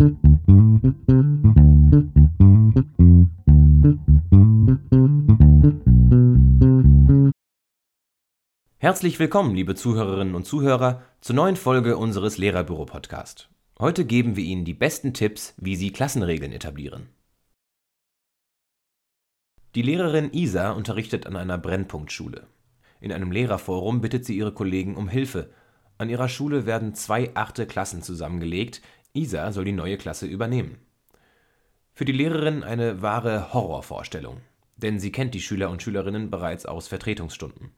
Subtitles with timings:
[0.00, 0.16] Herzlich
[9.18, 13.50] willkommen, liebe Zuhörerinnen und Zuhörer, zur neuen Folge unseres Lehrerbüro-Podcast.
[13.78, 17.10] Heute geben wir Ihnen die besten Tipps, wie Sie Klassenregeln etablieren.
[19.74, 22.46] Die Lehrerin Isa unterrichtet an einer Brennpunktschule.
[23.02, 25.50] In einem Lehrerforum bittet sie ihre Kollegen um Hilfe.
[25.98, 28.80] An ihrer Schule werden zwei achte Klassen zusammengelegt.
[29.12, 30.78] Isa soll die neue Klasse übernehmen.
[31.92, 34.38] Für die Lehrerin eine wahre Horrorvorstellung,
[34.76, 37.72] denn sie kennt die Schüler und Schülerinnen bereits aus Vertretungsstunden.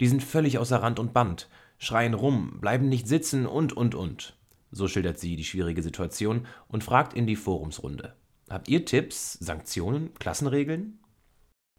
[0.00, 1.48] Die sind völlig außer Rand und Band,
[1.78, 4.36] schreien rum, bleiben nicht sitzen und und und.
[4.70, 8.14] So schildert sie die schwierige Situation und fragt in die Forumsrunde.
[8.50, 10.98] Habt ihr Tipps, Sanktionen, Klassenregeln?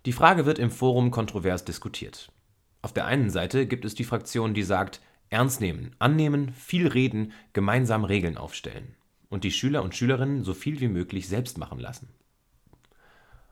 [0.06, 2.32] Die Frage wird im Forum kontrovers diskutiert.
[2.82, 7.34] Auf der einen Seite gibt es die Fraktion, die sagt, ernst nehmen, annehmen, viel reden,
[7.54, 8.96] gemeinsam Regeln aufstellen
[9.30, 12.10] und die Schüler und Schülerinnen so viel wie möglich selbst machen lassen.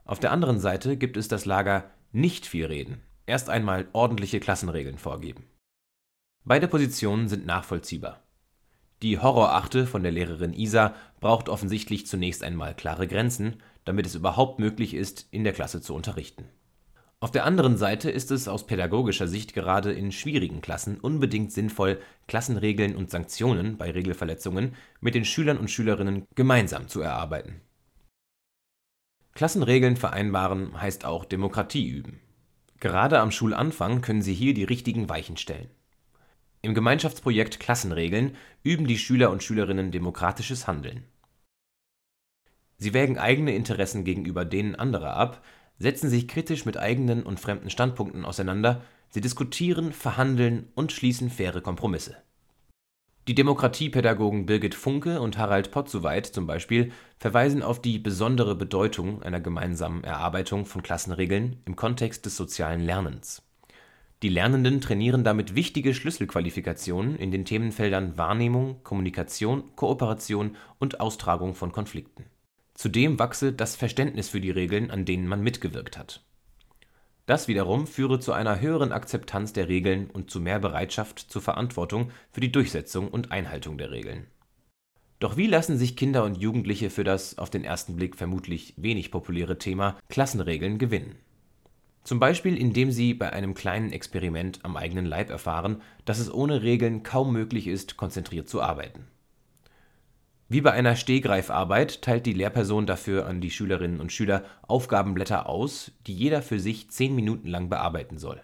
[0.05, 4.97] Auf der anderen Seite gibt es das Lager nicht viel reden, erst einmal ordentliche Klassenregeln
[4.97, 5.45] vorgeben.
[6.43, 8.23] Beide Positionen sind nachvollziehbar.
[9.03, 14.59] Die Horrorachte von der Lehrerin Isa braucht offensichtlich zunächst einmal klare Grenzen, damit es überhaupt
[14.59, 16.45] möglich ist, in der Klasse zu unterrichten.
[17.19, 21.99] Auf der anderen Seite ist es aus pädagogischer Sicht gerade in schwierigen Klassen unbedingt sinnvoll,
[22.27, 27.61] Klassenregeln und Sanktionen bei Regelverletzungen mit den Schülern und Schülerinnen gemeinsam zu erarbeiten.
[29.33, 32.19] Klassenregeln vereinbaren heißt auch Demokratie üben.
[32.79, 35.71] Gerade am Schulanfang können Sie hier die richtigen Weichen stellen.
[36.61, 41.03] Im Gemeinschaftsprojekt Klassenregeln üben die Schüler und Schülerinnen demokratisches Handeln.
[42.77, 45.43] Sie wägen eigene Interessen gegenüber denen anderer ab,
[45.79, 51.61] setzen sich kritisch mit eigenen und fremden Standpunkten auseinander, sie diskutieren, verhandeln und schließen faire
[51.61, 52.17] Kompromisse.
[53.27, 59.41] Die Demokratiepädagogen Birgit Funke und Harald Potzuweit zum Beispiel verweisen auf die besondere Bedeutung einer
[59.41, 63.43] gemeinsamen Erarbeitung von Klassenregeln im Kontext des sozialen Lernens.
[64.23, 71.73] Die Lernenden trainieren damit wichtige Schlüsselqualifikationen in den Themenfeldern Wahrnehmung, Kommunikation, Kooperation und Austragung von
[71.73, 72.25] Konflikten
[72.77, 76.23] Zudem wachse das Verständnis für die Regeln, an denen man mitgewirkt hat.
[77.25, 82.11] Das wiederum führe zu einer höheren Akzeptanz der Regeln und zu mehr Bereitschaft zur Verantwortung
[82.31, 84.27] für die Durchsetzung und Einhaltung der Regeln.
[85.17, 89.09] Doch wie lassen sich Kinder und Jugendliche für das auf den ersten Blick vermutlich wenig
[89.09, 91.15] populäre Thema Klassenregeln gewinnen?
[92.03, 96.61] Zum Beispiel indem sie bei einem kleinen Experiment am eigenen Leib erfahren, dass es ohne
[96.61, 99.07] Regeln kaum möglich ist, konzentriert zu arbeiten
[100.49, 105.91] wie bei einer Stehgreifarbeit teilt die Lehrperson dafür an die Schülerinnen und Schüler Aufgabenblätter aus,
[106.07, 108.41] die jeder für sich zehn Minuten lang bearbeiten soll.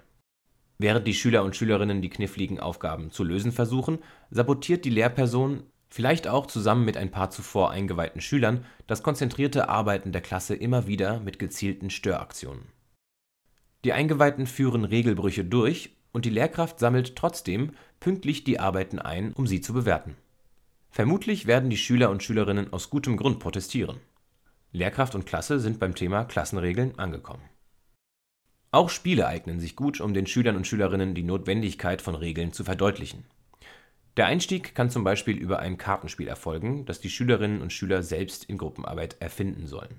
[0.78, 4.00] Während die Schüler und Schülerinnen die kniffligen Aufgaben zu lösen versuchen,
[4.32, 10.12] sabotiert die Lehrperson, vielleicht auch zusammen mit ein paar zuvor eingeweihten Schülern, das konzentrierte Arbeiten
[10.12, 12.66] der Klasse immer wieder mit gezielten Störaktionen.
[13.86, 17.72] Die Eingeweihten führen Regelbrüche durch und die Lehrkraft sammelt trotzdem
[18.02, 20.18] pünktlich die Arbeiten ein, um sie zu bewerten
[20.94, 23.98] Vermutlich werden die Schüler und Schülerinnen aus gutem Grund protestieren.
[24.74, 27.42] Lehrkraft und Klasse sind beim Thema Klassenregeln angekommen.
[28.70, 32.64] Auch Spiele eignen sich gut, um den Schülern und Schülerinnen die Notwendigkeit von Regeln zu
[32.64, 33.26] verdeutlichen.
[34.18, 38.44] Der Einstieg kann zum Beispiel über ein Kartenspiel erfolgen, das die Schülerinnen und Schüler selbst
[38.44, 39.98] in Gruppenarbeit erfinden sollen.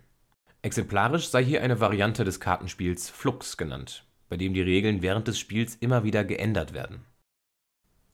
[0.63, 5.41] Exemplarisch sei hier eine Variante des Kartenspiels Flux genannt, bei dem die Regeln während des
[5.41, 7.05] Spiels immer wieder geändert werden.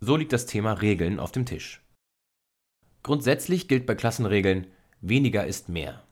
[0.01, 1.83] So liegt das Thema Regeln auf dem Tisch.
[3.03, 4.67] Grundsätzlich gilt bei Klassenregeln
[5.01, 6.03] weniger ist mehr.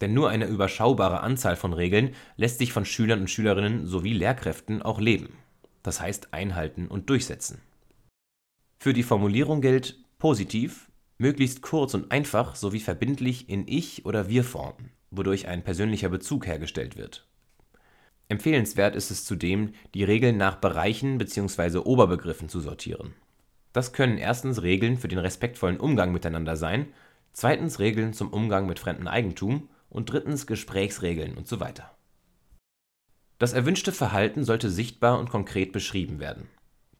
[0.00, 4.82] Denn nur eine überschaubare Anzahl von Regeln lässt sich von Schülern und Schülerinnen sowie Lehrkräften
[4.82, 5.38] auch leben,
[5.82, 7.60] das heißt einhalten und durchsetzen.
[8.78, 14.90] Für die Formulierung gilt positiv, möglichst kurz und einfach sowie verbindlich in Ich- oder Wir-Form,
[15.10, 17.26] wodurch ein persönlicher Bezug hergestellt wird.
[18.28, 21.78] Empfehlenswert ist es zudem, die Regeln nach Bereichen bzw.
[21.78, 23.14] Oberbegriffen zu sortieren
[23.76, 26.86] das können erstens Regeln für den respektvollen Umgang miteinander sein,
[27.34, 31.94] zweitens Regeln zum Umgang mit fremdem Eigentum und drittens Gesprächsregeln und so weiter.
[33.38, 36.48] Das erwünschte Verhalten sollte sichtbar und konkret beschrieben werden.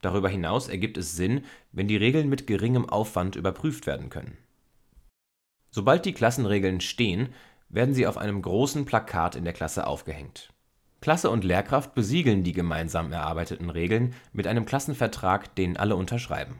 [0.03, 4.37] Darüber hinaus ergibt es Sinn, wenn die Regeln mit geringem Aufwand überprüft werden können.
[5.71, 7.29] Sobald die Klassenregeln stehen,
[7.69, 10.53] werden sie auf einem großen Plakat in der Klasse aufgehängt.
[11.01, 16.59] Klasse und Lehrkraft besiegeln die gemeinsam erarbeiteten Regeln mit einem Klassenvertrag, den alle unterschreiben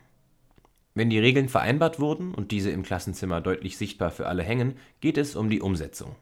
[0.97, 5.17] wenn die Regeln vereinbart wurden und diese im Klassenzimmer deutlich sichtbar für alle hängen, geht
[5.17, 6.15] es um die Umsetzung.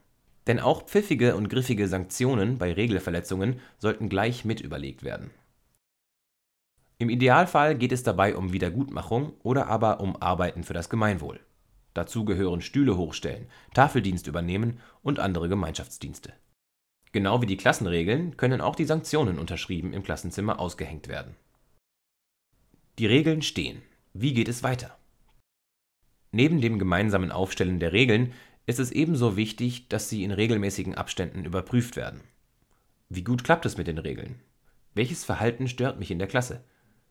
[0.48, 5.31] Denn auch pfiffige und griffige Sanktionen bei Regelverletzungen sollten gleich mit überlegt werden.
[6.98, 11.39] Im Idealfall geht es dabei um Wiedergutmachung oder aber um Arbeiten für das Gemeinwohl.
[11.94, 16.33] Dazu gehören Stühle hochstellen, Tafeldienst übernehmen und andere Gemeinschaftsdienste.
[17.13, 21.36] Genau wie die Klassenregeln können auch die Sanktionen unterschrieben im Klassenzimmer ausgehängt werden.
[23.00, 23.81] Die Regeln stehen.
[24.18, 24.98] Wie geht es weiter?
[26.32, 28.32] Neben dem gemeinsamen Aufstellen der Regeln
[28.66, 32.22] ist es ebenso wichtig, dass sie in regelmäßigen Abständen überprüft werden.
[33.10, 34.40] Wie gut klappt es mit den Regeln?
[34.94, 36.64] Welches Verhalten stört mich in der Klasse?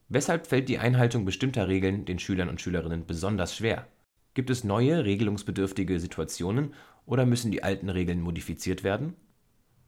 [0.09, 3.87] Weshalb fällt die Einhaltung bestimmter Regeln den Schülern und Schülerinnen besonders schwer?
[4.33, 6.73] Gibt es neue, regelungsbedürftige Situationen
[7.05, 9.13] oder müssen die alten Regeln modifiziert werden?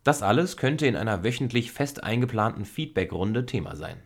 [0.05, 4.03] Das alles könnte in einer wöchentlich fest eingeplanten Feedbackrunde Thema sein.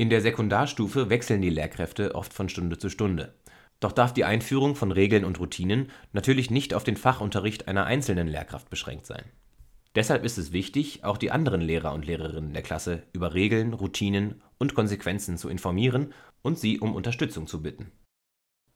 [0.00, 3.34] In der Sekundarstufe wechseln die Lehrkräfte oft von Stunde zu Stunde.
[3.80, 8.26] Doch darf die Einführung von Regeln und Routinen natürlich nicht auf den Fachunterricht einer einzelnen
[8.26, 9.24] Lehrkraft beschränkt sein.
[9.94, 14.40] Deshalb ist es wichtig, auch die anderen Lehrer und Lehrerinnen der Klasse über Regeln, Routinen
[14.56, 17.92] und Konsequenzen zu informieren und sie um Unterstützung zu bitten.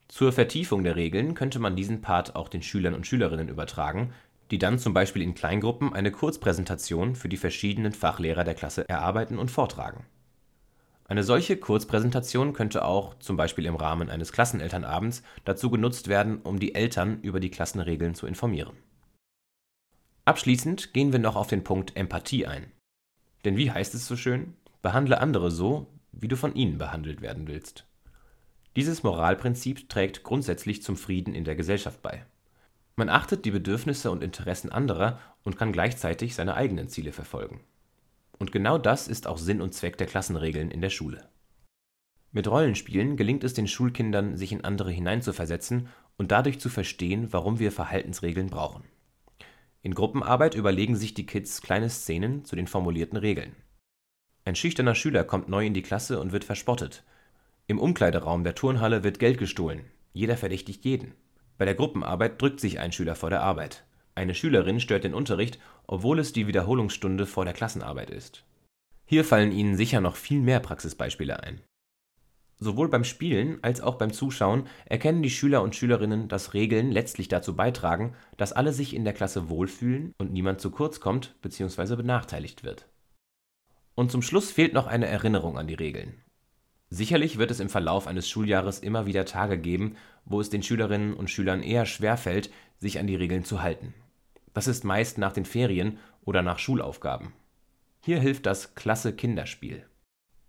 [0.08, 4.12] Zur Vertiefung der Regeln könnte man diesen Part auch den Schülern und Schülerinnen übertragen,
[4.50, 9.38] die dann zum Beispiel in Kleingruppen eine Kurzpräsentation für die verschiedenen Fachlehrer der Klasse erarbeiten
[9.38, 10.04] und vortragen
[11.06, 16.58] eine solche Kurzpräsentation könnte auch, zum Beispiel im Rahmen eines Klassenelternabends, dazu genutzt werden, um
[16.58, 18.76] die Eltern über die Klassenregeln zu informieren.
[20.24, 22.72] Abschließend gehen wir noch auf den Punkt Empathie ein.
[23.44, 24.54] Denn wie heißt es so schön?
[24.80, 27.86] Behandle andere so, wie du von ihnen behandelt werden willst.
[28.76, 32.24] Dieses Moralprinzip trägt grundsätzlich zum Frieden in der Gesellschaft bei.
[32.96, 37.60] Man achtet die Bedürfnisse und Interessen anderer und kann gleichzeitig seine eigenen Ziele verfolgen.
[38.44, 41.30] Und genau das ist auch Sinn und Zweck der Klassenregeln in der Schule.
[42.30, 45.88] Mit Rollenspielen gelingt es den Schulkindern, sich in andere hineinzuversetzen
[46.18, 48.84] und dadurch zu verstehen, warum wir Verhaltensregeln brauchen.
[49.80, 53.56] In Gruppenarbeit überlegen sich die Kids kleine Szenen zu den formulierten Regeln.
[54.44, 57.02] Ein schüchterner Schüler kommt neu in die Klasse und wird verspottet.
[57.66, 59.86] Im Umkleideraum der Turnhalle wird Geld gestohlen.
[60.12, 61.14] Jeder verdächtigt jeden.
[61.56, 63.86] Bei der Gruppenarbeit drückt sich ein Schüler vor der Arbeit.
[64.14, 68.44] Eine Schülerin stört den Unterricht, obwohl es die Wiederholungsstunde vor der Klassenarbeit ist.
[69.04, 71.60] Hier fallen Ihnen sicher noch viel mehr Praxisbeispiele ein.
[72.56, 77.28] Sowohl beim Spielen als auch beim Zuschauen erkennen die Schüler und Schülerinnen, dass Regeln letztlich
[77.28, 81.96] dazu beitragen, dass alle sich in der Klasse wohlfühlen und niemand zu kurz kommt bzw.
[81.96, 82.86] benachteiligt wird.
[83.96, 86.14] Und zum Schluss fehlt noch eine Erinnerung an die Regeln.
[86.90, 91.14] Sicherlich wird es im Verlauf eines Schuljahres immer wieder Tage geben, wo es den Schülerinnen
[91.14, 93.94] und Schülern eher schwerfällt, sich an die Regeln zu halten.
[94.54, 97.34] Das ist meist nach den Ferien oder nach Schulaufgaben.
[98.00, 99.84] Hier hilft das Klasse Kinderspiel.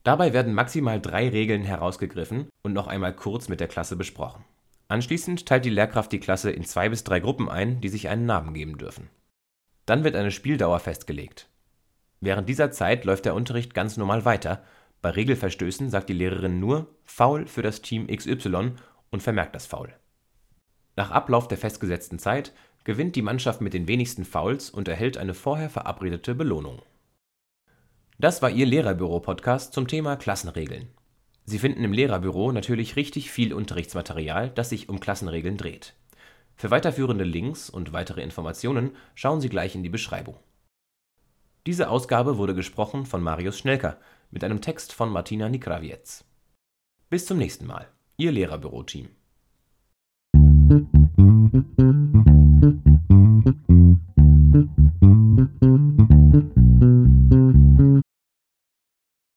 [0.04, 4.46] Dabei werden maximal drei Regeln herausgegriffen und noch einmal kurz mit der Klasse besprochen.
[4.88, 8.28] Anschließend teilt die Lehrkraft die Klasse in zwei bis drei Gruppen ein, die sich einen
[8.28, 9.10] Namen geben dürfen.
[9.88, 11.50] Dann wird eine Spieldauer festgelegt.
[12.22, 14.64] Während dieser Zeit läuft der Unterricht ganz normal weiter.
[15.02, 18.74] Bei Regelverstößen sagt die Lehrerin nur Foul für das Team XY
[19.10, 19.94] und vermerkt das Foul.
[20.96, 22.54] Nach Ablauf der festgesetzten Zeit
[22.86, 26.82] gewinnt die Mannschaft mit den wenigsten Fouls und erhält eine vorher verabredete Belohnung.
[28.18, 30.88] Das war Ihr Lehrerbüro-Podcast zum Thema Klassenregeln.
[31.44, 35.94] Sie finden im Lehrerbüro natürlich richtig viel Unterrichtsmaterial, das sich um Klassenregeln dreht.
[36.56, 40.38] Für weiterführende Links und weitere Informationen schauen Sie gleich in die Beschreibung.
[41.66, 44.00] Diese Ausgabe wurde gesprochen von Marius Schnelker
[44.32, 46.24] mit einem Text von Martina Nikrawiec.
[47.10, 47.88] Bis zum nächsten Mal,
[48.18, 49.10] Ihr Lehrerbüro-Team.
[52.66, 54.85] Thank you.